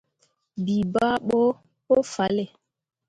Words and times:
Bii 0.63 0.83
bah 0.93 1.15
ɓo 1.27 1.39
pu 1.85 1.95
fahlle. 2.13 2.45